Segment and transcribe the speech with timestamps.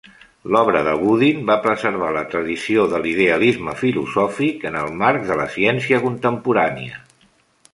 [0.53, 5.47] L'obra de Boodin va preservar la tradició de l'idealisme filosòfic en el marc de la
[5.57, 6.99] ciència contemporània.